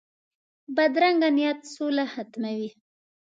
[0.75, 2.69] بدرنګه نیت سوله ختموي